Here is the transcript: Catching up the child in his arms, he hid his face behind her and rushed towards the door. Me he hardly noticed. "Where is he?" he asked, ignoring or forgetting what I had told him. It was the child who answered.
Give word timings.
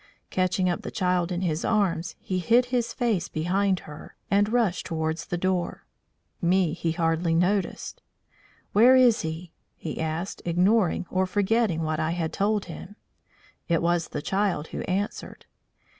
Catching 0.31 0.67
up 0.67 0.81
the 0.81 0.89
child 0.89 1.31
in 1.31 1.41
his 1.41 1.63
arms, 1.63 2.15
he 2.19 2.39
hid 2.39 2.65
his 2.73 2.91
face 2.91 3.29
behind 3.29 3.81
her 3.81 4.15
and 4.31 4.51
rushed 4.51 4.87
towards 4.87 5.27
the 5.27 5.37
door. 5.37 5.85
Me 6.41 6.73
he 6.73 6.93
hardly 6.93 7.35
noticed. 7.35 8.01
"Where 8.73 8.95
is 8.95 9.21
he?" 9.21 9.51
he 9.75 10.01
asked, 10.01 10.41
ignoring 10.43 11.05
or 11.11 11.27
forgetting 11.27 11.83
what 11.83 11.99
I 11.99 12.13
had 12.17 12.33
told 12.33 12.65
him. 12.65 12.95
It 13.67 13.83
was 13.83 14.07
the 14.07 14.23
child 14.23 14.69
who 14.69 14.81
answered. 14.85 15.45